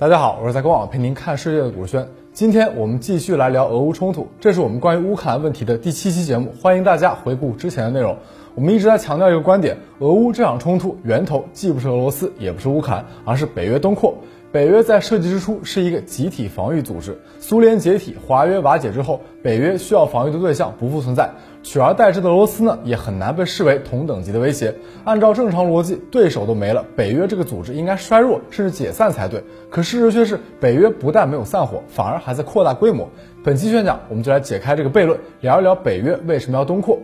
[0.00, 2.08] 大家好，我是在官网陪您看世界的古轩。
[2.32, 8.16] 今天我们继续来聊俄乌冲突，这是我们关于乌克兰问题的第七期节目，欢迎大家回顾之前的内容。
[8.54, 14.14] 我们一直在强调一个观点：俄乌这场冲突源头既不是俄罗斯，也不是乌克兰，而是北约东扩。
[14.52, 21.30] 北约在设计之初是一个集体防御组织，苏联解体、华约瓦解之后，北约需要防御的对象不复存在。
[21.62, 24.74] 取而代之的俄罗斯呢，也很难被视为同等级的威胁。
[25.04, 29.44] 按照正常逻辑，对手都没了，北约这个组织应该衰弱甚至解散才对。
[29.70, 33.08] 可事实却是，北约不但没有散伙，反而还在扩大规模。
[33.44, 36.98] 本期宣讲，我们就来解开这个悖论，聊一聊北约为什么要东扩。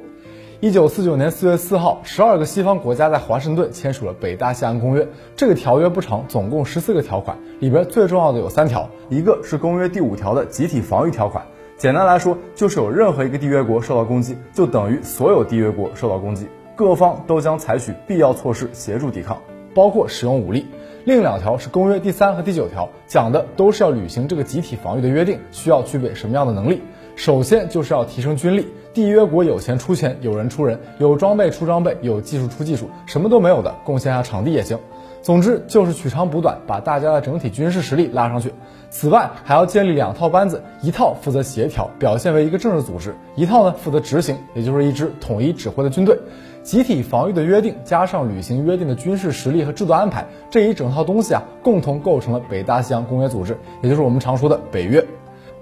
[0.60, 5.06] 一九四九年四月四号，十二个西方国家在华盛顿签署了北大西洋公约。
[5.36, 11.44] 这个条约不长，总共十四个条款，里边最重要的有三条，一个是公约第五条的集体防御条款。
[11.76, 19.36] 简单来说，就是有任何一个缔约国受到攻击，就等于所有缔约国受到攻击，各方都将采取必要措施协助抵抗，
[19.74, 20.64] 包括使用武力。
[21.04, 26.80] 另两条是公约第三和第九条，讲的都是要履行这个集体防御的约定，需要具备什么样的能力。
[27.14, 28.66] 首先就是要提升军力，
[28.96, 34.78] 缔约国有钱出钱，有人出人，有装备出装备，有技术出技术，什么都没有的贡献下场地也行。
[35.20, 38.54] 总之就是取长补短，把大家的整体军事实力拉上去。
[38.88, 46.18] 此外，还要建立两套班子，一套负责协调，表现为一个政治组织；一套呢负责执行，也就是一支统一指挥的军队。
[46.62, 55.04] 集体防御的约定加上履行约定的军事实力和制度安排，这一整套东西啊，共同构成了北大西洋公约组织，也就是我们常说的北约。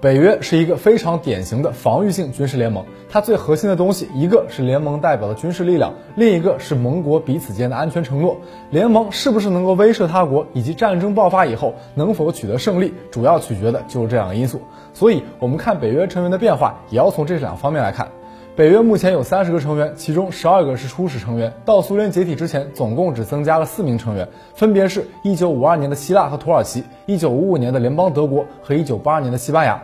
[0.05, 8.37] 北约是一个非常典型的防御性军事联盟，它最核心的东西，一个是联盟代表的军事力量，另一个是盟国彼此间的安全承诺。
[8.69, 14.61] 联盟是不是能够威慑他国，以及战争爆发以后能否取得胜利，主要取决的就是这两个因素。
[14.93, 18.07] 所以，我们看北约成员的变化，也要从这两方面来看。
[18.55, 21.51] 北约目前有三十个成员，其中十二个是初始成员。
[21.65, 29.81] 到苏联解体之前，总共只增加了四名成员，分别是一九五二年的希腊和土耳其，一九五五年的联邦德国和一九八二年的西班牙。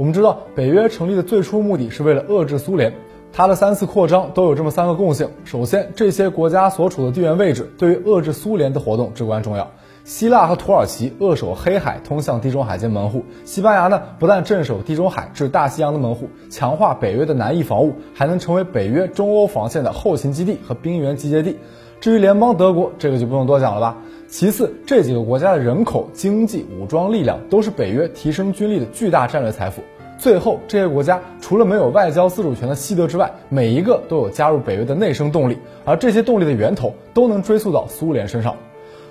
[0.00, 2.94] 我们知道，北约成立的最初目的是为了遏制苏联，
[3.34, 5.28] 它的三次扩张都有这么三个共性。
[5.44, 9.70] 首先，这些国家所处的地缘位置对于遏制苏联的活动至关重要。
[10.04, 21.58] 希腊和土耳其扼守黑海通向地中海间门户，西班牙呢不但镇守地中海至大西洋的门户，强化北约的南翼防务，还能成为北约中欧防线的后勤基地和兵员集结地。
[22.00, 23.98] 至于联邦德国，这个就不用多讲了吧。
[24.28, 29.82] 其次，这几个国家的人口、经济、武装力量都是北约提升军力的巨大战略财富。
[30.20, 38.54] 最后，这些国家除了没有外交自主权的西德之外，每一个都有加入北约的内生动力，而这些动力的源头都能追溯到苏联身上。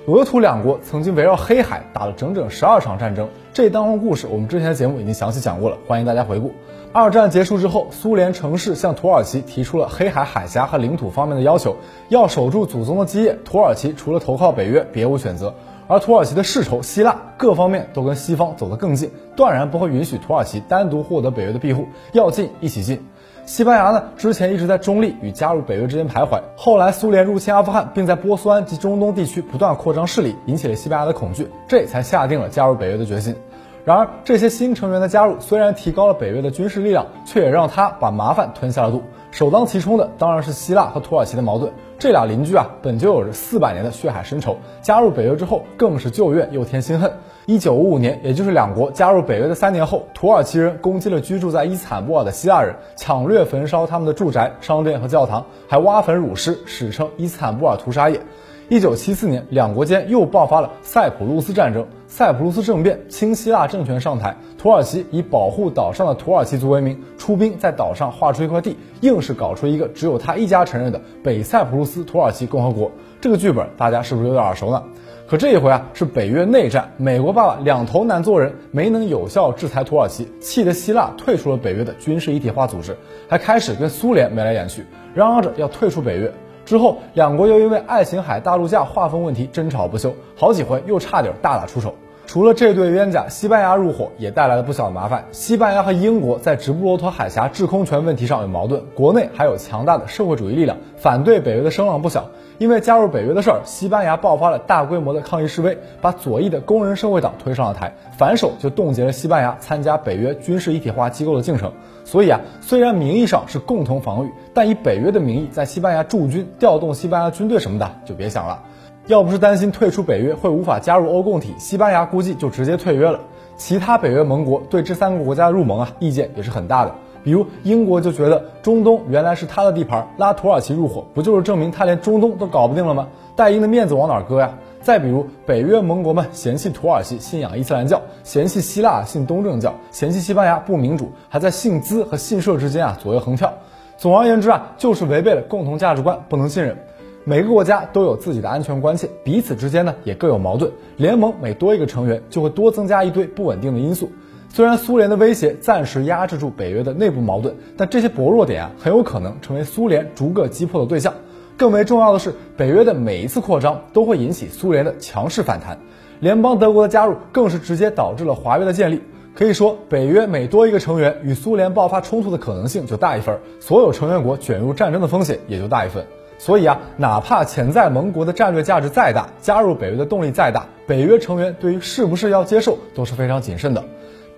[0.05, 6.51] 俄土两国曾经围绕黑海打了整整十二场战争，这当中故事我们之前的节目已经详细讲过了，欢迎大家回顾。
[6.93, 11.75] 二战结束之后，苏联城市向土耳其提出了黑海海峡和领土方面的要求，
[12.09, 15.55] 要守住祖宗的基业，土耳其除了投靠北约，别无选择。
[15.89, 23.03] 而土耳其的世仇希腊，各方面都跟西方走得更近，断然不会允许土耳其单独获得北约的庇护，要进一起进。
[23.47, 33.35] 西班牙呢，之前一直在中立与加入北约之间徘徊，后来苏联入侵阿富汗，并在波斯湾及中东地区不断扩张势力，引起了西班牙的恐惧，这才下定了加入北约的决心。
[33.83, 39.01] 然而，这些新成员的加入虽然提高了北约的军事力量，却也让他把麻烦吞下了肚。
[39.31, 41.71] 首当其冲的当然是希腊和土耳其的矛盾。
[41.99, 47.11] 这俩邻居啊，本就有着四百年的血海深仇，加入北约之后，更是旧怨又添新恨。
[47.45, 58.21] 一九五五年，也就是两国加入北约的三年后，土耳其人攻击了居住在伊斯坦布尔的希腊人，抢掠焚烧他们的住宅、商店和教堂，还挖坟辱尸，史称伊斯坦布尔屠杀夜。
[58.69, 72.91] 一九七四年，两国间又爆发了塞浦路斯战争，塞浦路斯政变，亲希腊政权上台，土耳其以保护岛上的土耳其族为名，出兵在岛上划出一块地，硬是搞出一个只有他一家承认的北塞浦路斯土耳其共和国。
[73.21, 74.81] 这个剧本大家是不是有点耳熟呢？
[75.27, 82.97] 可这一回啊，是北约内战，美国爸爸两头难做人，没能有效制裁土耳其，气得希腊退出了北约的军事一体化组织，
[83.27, 86.33] 还开始跟苏联眉来眼去，嚷嚷着要退出北约。
[86.65, 91.93] 之后，两国又因为爱琴海大陆架划分问题争吵不休，好几回又差点大打出手。
[92.29, 95.25] 除了这对冤家，西班牙入伙也带来了不小的麻烦。
[95.31, 102.29] 西班牙和英国在直布罗陀海峡制空权问题上有矛盾，国内还有强大的社会主义力量反对北约的声浪不小。
[102.59, 111.73] 因为加入北约的事儿，西班牙爆发了大规模的抗议示威，把左翼的工人社会党推上了台，反手就冻结了西班牙参加北约军事一体化机构的进程。
[112.09, 118.63] 所以啊，虽然名义上是共同防御，但以北约的名义在西班牙驻军、调动西班牙军队什么的，就别想了。
[119.05, 123.19] 要不是担心退出北约会无法加入欧共体，西班牙估计就直接退约了。
[123.57, 126.95] 其他北约盟国对这三个国家入盟啊，意见也是很大的。
[127.23, 133.07] 比如英国就觉得中东原来是他的地盘，拉土耳其入伙，不就是证明他连中东都搞不定了吗？
[133.35, 134.57] 戴英的面子往哪搁呀？
[134.89, 143.53] 再比如，北约盟国们嫌弃土耳其信仰伊斯兰教，嫌弃希腊信东正教，嫌弃西班牙不民主，还在信资和信社之间啊左右横跳。
[143.99, 146.75] 总而言之啊，就是违背了共同价值观，不能信任。
[147.23, 150.71] 每个国家都有自己的安全关切，彼此之间呢也各有矛盾。
[150.97, 154.09] 联盟每多一个成员，就会多增加一堆不稳定的因素。
[154.51, 161.13] 虽然苏联的威胁暂时压制住北约的内部矛盾，但这些薄弱点啊，很有可能成为苏联逐个击破的对象。
[161.59, 165.77] 更为重要的是，北约的每一次扩张都会引起苏联的强势反弹。
[166.21, 169.03] 联邦德国的加入更是直接导致了华约的建立。
[169.35, 176.05] 可以说，北约每多一个成员，与苏联爆发冲突的可能性就大一分，所有成员国卷入战争的风险也就大一分。
[176.37, 183.83] 所以啊，哪怕潜在盟国的战略价值再大，加入北约的动力再大，北约成员对于是不是要接受都是非常谨慎的。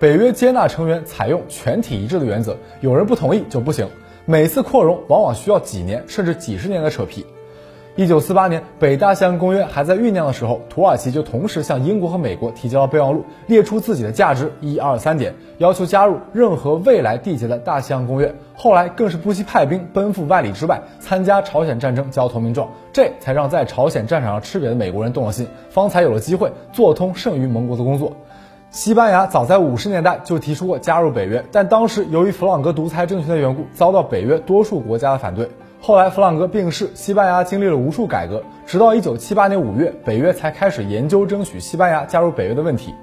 [0.00, 3.86] 北约接纳成员采用全体一致的原则，有人不同意就不行。
[4.24, 7.26] 每次扩容往往需要几年甚至几十年的扯皮。
[7.96, 18.34] 一九四八年，北大西洋公约还在酝酿的时候，土耳其就同时向英国和美国提交了备忘录，列出自己的价值一二三点，要求加入任何未来缔结的大西洋公约。
[18.54, 28.16] 后来更是不惜派兵奔赴万里之外，参加朝鲜战争交投名状，这才让在朝鲜战场上吃瘪的美国人动了心，方才有了机会做通剩余盟国的工作。
[28.72, 35.46] 西班牙早在五十年代就提出过加入北约，但当时由于弗朗哥独裁政权的缘故，遭到北约多数国家的反对。
[35.78, 42.94] 后来弗朗哥病逝，西班牙经历了无数改革，直到一九七八年五月，北约才开始研究争取西班牙加入北约的问题。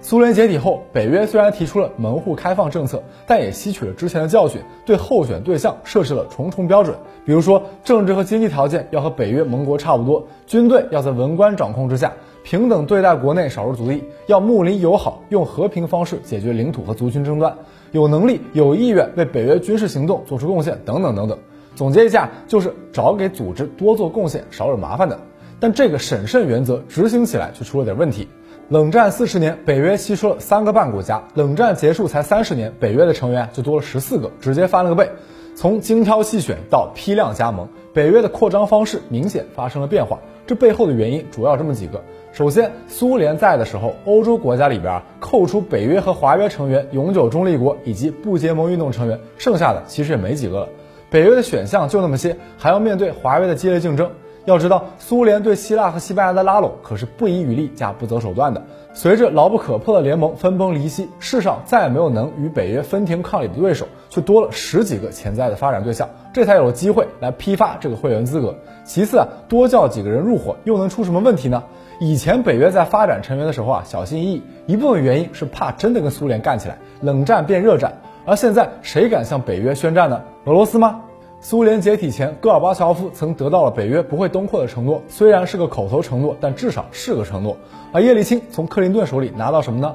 [0.00, 6.96] 苏联解体后，北约虽然提出了门户开放政策，但也吸取了之前的教训，对候选对象设置了重重标准。
[7.26, 17.54] 比如说，政治和经济条件要和北约盟国差不多，军队要在文官掌控之下，平等对待国内少数族裔，要睦邻友好，用和平方式解决领土和族群争端，
[17.92, 21.38] 有能力有意愿为北约军事行动做出贡献，等等等等。
[21.76, 25.18] 总结一下，就是找给组织多做贡献、少惹麻烦的。
[25.60, 28.28] 但这个审慎原则执行起来却出了点问题。
[28.68, 35.10] 冷战四十年，北约吸收了三个半国家；冷战结束才三十年，北约的成员就多了十四个，直接翻了个倍。
[35.54, 40.18] 从精挑细选到批量加盟，北约的扩张方式明显发生了变化。
[40.46, 50.68] 这背后的原因主要这么几个：首先，苏联在的时候，欧洲国家里边啊扣除北约和华约成员、永久中立国以及不结盟运动成员，剩下的其实也没几个了。
[51.10, 54.08] 北约的选项就那么些，还要面对华约的激烈竞争。
[54.46, 58.62] 要知道，苏联对希腊和西班牙的拉拢可是不遗余力加不择手段的。
[58.94, 68.56] 随着牢不可破的联盟分崩离析，世上再也没有能与北约分庭抗礼的对手，却多了十几个潜在的发展对象，这才有了机会来批发这个会员资格。
[68.84, 71.62] 其次啊，多叫几个人入伙，又能出什么问题呢？
[72.02, 77.92] 以前北约在发展成员的时候啊，小心翼翼，一部分原因是怕真的跟苏联干起来，冷战变热战。
[78.24, 80.22] 而现在谁敢向北约宣战呢？
[80.46, 81.02] 俄罗斯吗？
[81.42, 87.58] 苏联解体前，戈尔巴乔夫曾得到了北约不会东扩的承诺，虽然是个口头承诺，但至少是个承诺。
[87.92, 89.94] 而叶利钦从克林顿手里拿到什么呢？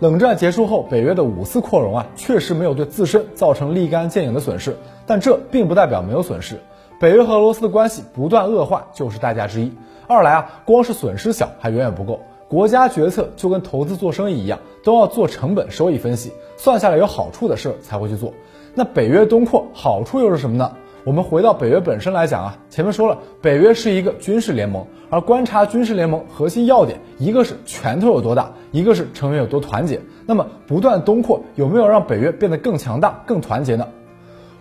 [0.00, 6.60] 冷战结束后，北约的五次扩容啊，确实没有对自身造成立竿见影的损失，但这并不代表没有损失。
[7.00, 9.72] 北约和俄罗斯的关系不断恶化就是代价之一。
[10.08, 12.18] 二来啊，光是损失小还远远不够。
[12.48, 18.32] 国家决策就跟投资做生意一样，都要做成本收益分析，算下来有好处的事才会去做。
[18.74, 20.72] 那北约东扩好处又是什么呢？
[21.04, 30.00] 我们回到北约本身来讲啊，前面说了，北约是一个军事联盟，而观察军事联盟核心要点，一个是拳头有多大，一个是成员有多团结。
[30.24, 33.86] 那么不断东扩有没有让北约变得更强大、更团结呢？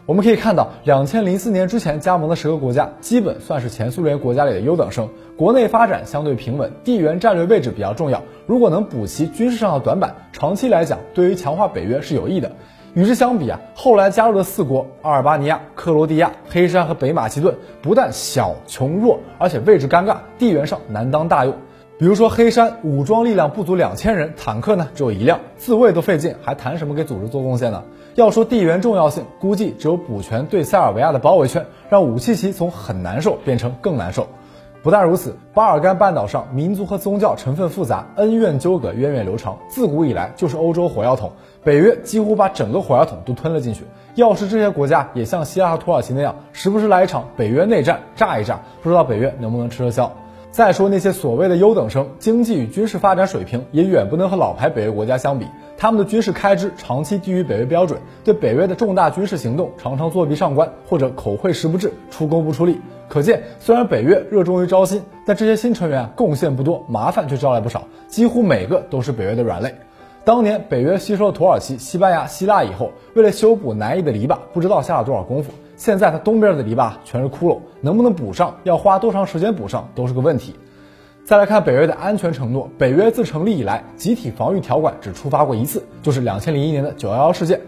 [0.07, 8.23] 我们可以看到，两千零四年之前加盟的十个国家，基本算是前苏联国家里的优等生，国内发展相对平稳，地缘战略位置比较重要。
[8.45, 12.49] 如果能补齐军事上的短板，长期来讲，对于强化北约是有益的。
[12.93, 21.53] 与之相比啊，后来加入的四国阿尔巴尼亚、克罗地亚、黑山和北马其顿，不但小、穷、弱，而且位置尴尬，地缘上难当大用。
[21.99, 27.83] 比如说黑山，武装力量不足两千人，坦克呢只有一辆，自卫都费劲，还谈什么给组织做贡献呢？
[28.13, 34.27] 要说地缘重要性，估计只有补全对塞尔维亚的包围圈，让武契奇从很难受变成更难受。
[34.83, 41.31] 不但如此，巴尔干半岛上民族和宗教成分复杂，恩怨纠葛源远流长，自古以来就是欧洲火药桶。
[41.63, 43.83] 北约几乎把整个火药桶都吞了进去。
[44.13, 50.15] 要是这些国家也像希腊和土耳其那样，时不时来一场北约内战，炸一炸，不知道北约能不能吃得消。
[50.57, 55.45] 再说那些所谓的优等生，经济与军事发展水平也远不能和老牌北约国家相比，
[55.77, 62.81] 他们的军事开支长期低于北约标准，对北约的重大军事行动常常作弊上官或者口惠实不至，出工不出力。
[63.07, 69.75] 可见，虽然北约热衷于招新，但这些新成员贡献不多，麻烦却招来不少，几乎每个都是北约的软肋。
[70.25, 75.51] 当年北约吸收了土耳其、西班牙、希腊以后，为了修补南翼的篱笆，不知道下了多少功夫。
[75.77, 80.55] 现在它东边的篱笆全是窟窿，能不能补上，要花多长时间补上，都是个问题。
[81.23, 87.61] 再来看北约的安全承诺，北约自成立以来，集体防御条款只触发过一次，就是两千零一年的九幺幺事件。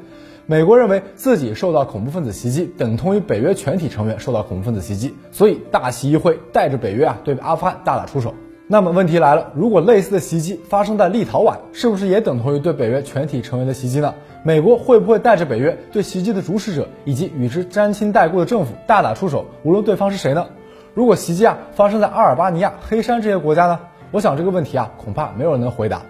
[0.48, 8.34] 美国认为自己受到恐怖分子袭击，等同于北约全体成员受到恐怖分子袭击，所以大旗一挥，带着北约啊对阿富汗大打出手。
[8.66, 14.16] 那么问题来了，如果类似的袭击发生在立陶宛，是不是也等同于对北约全体成员的袭击呢？
[14.44, 20.48] 美国会不会带着北约对袭击的主使者以及与之沾亲带故的政府大打出手，无论对方是谁呢？
[20.94, 23.80] 如果袭击啊发生在阿尔巴尼亚、黑山这些国家呢？
[24.12, 26.02] 我想这个问题啊恐怕没有人能回答。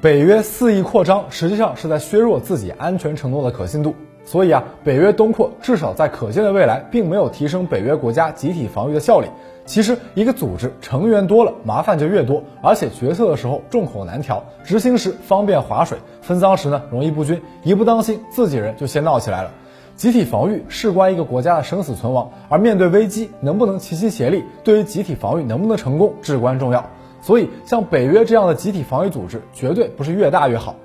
[0.00, 3.94] 北约肆意扩张，实际上是在削弱自己安全承诺的可信度。
[4.24, 9.26] 所以啊，北约东扩至少在可见的未来，并没有提升北约国家集体防御的效力。
[9.68, 19.50] 其实，一个组织成员多了，麻烦就越多，而且决策的时候众口难调，执行时方便划水，分赃时呢容易不均，一不当心自己人就先闹起来了。
[19.94, 26.82] 集体防御事关一个国家的生死存亡，而面对危机能不能齐心协力，对于集体防御能不能成功至关重要。
[27.20, 30.76] 所以，像北约这样的集体防御组织，绝对不是越大越好。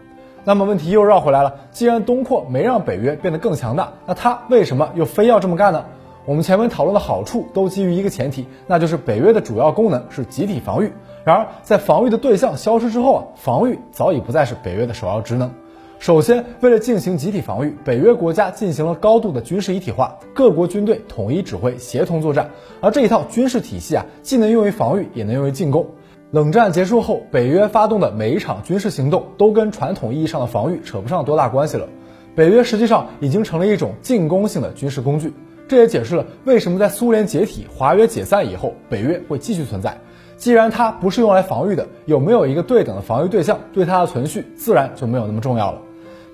[0.43, 5.85] 那么问题又绕回来了，既然东扩没让北约变得更强大，那他为什么又非要这么干呢？
[6.25, 10.91] 我们前面讨论的好处都基于一个前提，那就是北约的主要功能是集体防御。
[11.25, 15.51] 然而，在防御的对象消失之后啊，防御早已不再是北约的首要职能。
[15.99, 22.51] 首先，为了进行集体防御，北约国家进行了高度的军事一体化，各国军队统一指挥，协同作战。
[22.81, 25.87] 而这一套军事体系啊，既能用于防御，也能用于进攻。
[26.31, 31.87] 冷战结束后，北约发动的每一场军事行动都跟传统意义上的防御扯不上多大关系了。
[32.35, 35.33] 北约实际上已经成了一种进攻性的军事工具，
[35.67, 39.97] 这也解释了为什么在苏联解体、华约解散以后，北约会继续存在。
[40.35, 45.81] 既然它不是用来防御的，有没有一个对等的防御对象，对它的存续自然就没有那么重要了。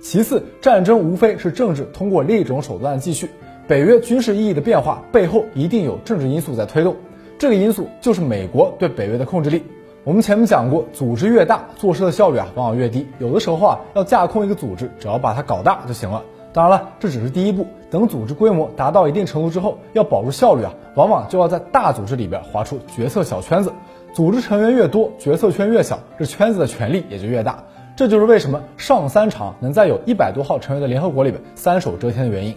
[0.02, 3.30] 其次，战争无非是政治通过另一种手段继续，
[3.68, 6.96] 北约军事意义的变化背后一定有政治因素在推动，
[7.38, 9.62] 这个因素就是美国对北约的控制力。
[10.06, 13.06] 我们前面讲过，组织越大，做事的效率啊往往越低。
[13.20, 16.24] 有的时候啊，要架空一个组织，只要把它搞大就行了。
[16.52, 17.68] 当然了，这只是第一步。
[17.92, 23.74] 等组织规模达到一定程度之后，要保住效率啊，往往就要在大组织里边划出决策小圈子。
[24.14, 27.64] 组织成员越多，决策圈越小，这圈子的权力也就越大。
[27.96, 32.56] 这就是为什么上三场能在有一百多号成员的联合国里边三手遮天的原因。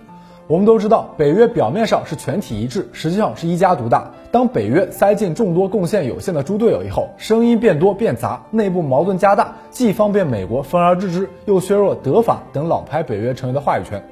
[0.48, 4.10] 我们都知道，北约表面上是全体一致，实际上是一家独大。
[4.30, 14.04] 当北约塞进众多贡献有限的猪队友以后，声音变多变杂，内部矛盾加大，既方便美国分而治之，又削弱德法等老牌北约成员的话语权。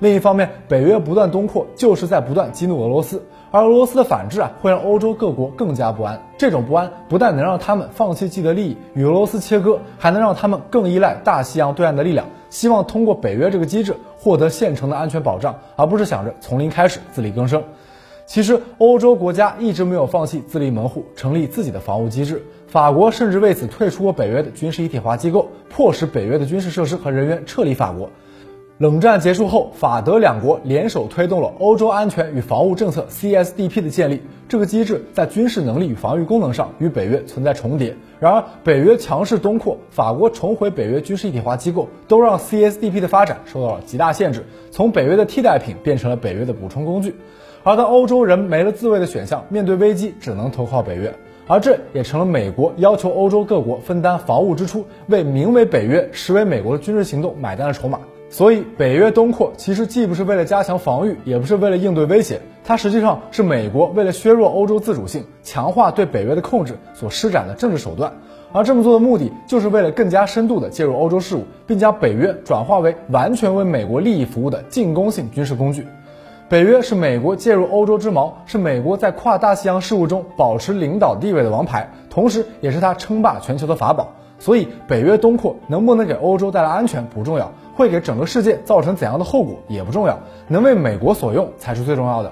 [0.00, 6.22] 另一方面，北约不断东扩，就是在不断激怒俄罗斯，而俄罗斯的反制啊，会让欧洲各国更加不安。
[6.38, 12.26] 这种不安不但能让他们放弃既得利益，与俄罗斯切割，还能让他们更依赖大西洋对岸的力量。
[12.50, 17.62] 希望通过北约这个机制获得现成的安全保障，而不是想着从零开始自力更生。
[18.26, 22.44] 其实，欧洲国家一直没有放弃自立门户，成立自己的防务机制。
[22.68, 28.08] 法国甚至为此退出过北约的军事一体化机构，迫使北约的军事设施和人员撤离法国。
[28.80, 34.22] 冷战结束后，法德两国联手推动了欧洲安全与防务政策 （CSDP） 的建立。
[34.48, 37.94] 这个机制在军事能力与防御功能上与北约存在重叠。
[38.18, 47.14] 然而，北约强势东扩，法国重回北约军事一体化机构，都让 CSDP 的发展受到了极大限制，从北约的替代品变成了北约的补充工具。
[47.62, 51.14] 而当欧洲人没了自卫的选项，面对危机只能投靠北约，
[51.46, 58.00] 而这也成了美国要求欧洲各国分担防务支出，为名为北约实为美国的军事行动买单的筹码。
[58.32, 68.12] 所以，北约东扩其实既不是为了加强防御，也不是为了应对威胁，它实际上是美国为了削弱欧洲自主性、强化对北约的控制所施展的政治手段。
[68.52, 75.84] 而这么做的目的，就是为了更加深度地介入欧洲事务，并将北约转化为完全为美国利益服务的进攻性军事工具。
[76.48, 84.12] 北约是美国介入欧洲之矛，是美国在跨大西洋事务中保持领导地位的王牌，同时也是它称霸全球的法宝。
[84.40, 90.18] 所以，北约东扩能不能给欧洲带来安全不重要，会给整个世界造成怎样的后果也不重要，
[90.48, 92.30] 能为美国所用才是最重要的。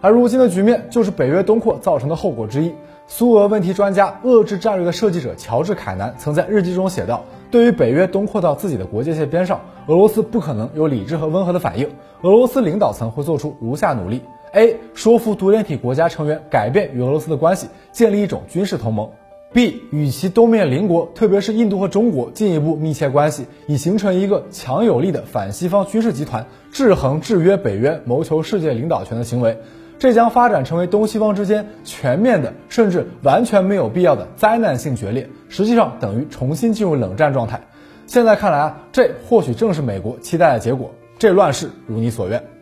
[0.00, 2.74] 而如今的局面就是北约东扩造成的后果之一。
[3.06, 11.88] 苏俄问题专家、遏制战略的设计者乔治·凯南曾在日记中写道：“对于北约东扩到自己的国界线边上，俄罗斯不可能有理智和温和的反应。
[12.22, 14.76] 俄罗斯领导层会做出如下努力：A.
[14.94, 19.08] 说服独联体国家成员改变与俄罗斯的关系，建立一种军事同盟。”
[19.50, 29.58] B 与其东面邻国，特别是印度和中国进一步密切关系，以形成一个强有力的反西方军事集团，制衡制约北约谋求世界领导权的行为。
[29.98, 37.62] 这将发展成为东西方之间全面的，甚至完全没有必要的灾难性决裂，实际上等于重新进入冷战状态。
[38.06, 40.94] 现在看来啊，这或许正是美国期待的结果。
[41.18, 42.57] 这乱世如你所愿。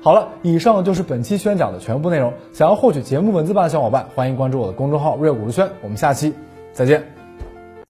[0.00, 2.32] 好了，以上就是本期宣讲的全部内容。
[2.52, 5.68] 想要获取节目文字版的小伙伴，欢迎关注我的公众号“瑞虎如轩”。
[5.82, 6.32] 我们下期
[6.72, 7.17] 再见。